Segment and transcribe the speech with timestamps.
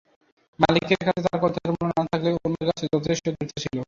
[0.59, 3.77] মালিকের কাছে তার কথার মূল্য না থাকলেও অন্যদের কাছে যথেষ্ঠ গুরুত্ব ছিল।